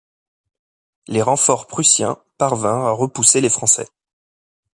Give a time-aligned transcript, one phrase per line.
[1.07, 3.87] Les renforts prussiens parvinrent à repousser les Français.